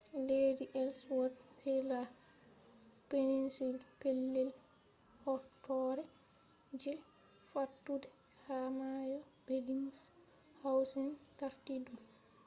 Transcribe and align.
ledii 0.27 0.71
elswot 0.81 1.33
on 3.65 3.75
pellel 4.01 4.51
horɗoore 5.23 6.03
je 6.81 6.91
fattude 7.51 8.07
peninsula 8.13 8.45
ha 8.45 8.57
mayo 8.79 9.19
belingshawsen 9.45 11.09
tarti 11.37 11.73
ɗum 11.85 11.97